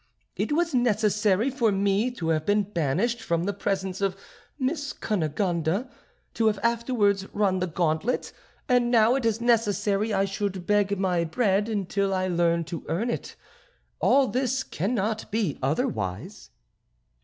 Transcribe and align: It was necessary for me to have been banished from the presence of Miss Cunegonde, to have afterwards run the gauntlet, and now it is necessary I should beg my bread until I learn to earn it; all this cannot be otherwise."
It 0.35 0.51
was 0.53 0.73
necessary 0.73 1.51
for 1.51 1.71
me 1.71 2.09
to 2.15 2.29
have 2.29 2.43
been 2.43 2.63
banished 2.63 3.21
from 3.21 3.43
the 3.43 3.53
presence 3.53 4.01
of 4.01 4.17
Miss 4.57 4.93
Cunegonde, 4.93 5.87
to 6.33 6.47
have 6.47 6.57
afterwards 6.63 7.31
run 7.35 7.59
the 7.59 7.67
gauntlet, 7.67 8.33
and 8.67 8.89
now 8.89 9.13
it 9.13 9.25
is 9.25 9.39
necessary 9.39 10.11
I 10.11 10.25
should 10.25 10.65
beg 10.65 10.97
my 10.97 11.23
bread 11.23 11.69
until 11.69 12.15
I 12.15 12.27
learn 12.27 12.63
to 12.63 12.83
earn 12.89 13.11
it; 13.11 13.35
all 13.99 14.27
this 14.27 14.63
cannot 14.63 15.29
be 15.29 15.59
otherwise." 15.61 16.49